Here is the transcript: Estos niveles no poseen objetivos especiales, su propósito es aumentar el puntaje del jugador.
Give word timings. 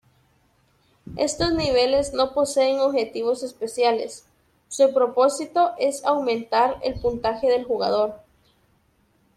Estos 1.15 1.53
niveles 1.53 2.11
no 2.15 2.33
poseen 2.33 2.79
objetivos 2.79 3.43
especiales, 3.43 4.25
su 4.67 4.91
propósito 4.95 5.73
es 5.77 6.03
aumentar 6.05 6.77
el 6.83 6.99
puntaje 6.99 7.47
del 7.51 7.65
jugador. 7.65 8.19